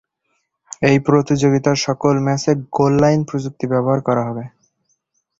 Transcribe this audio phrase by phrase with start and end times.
[0.81, 4.43] এই প্রতিযোগিতার সকল ম্যাচে গোল-লাইন প্রযুক্তি ব্যবহার করা হবে।